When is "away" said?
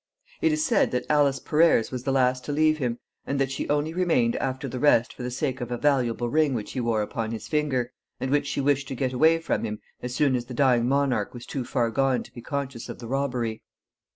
9.13-9.37